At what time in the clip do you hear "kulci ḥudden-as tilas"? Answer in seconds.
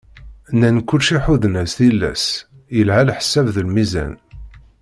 0.87-2.25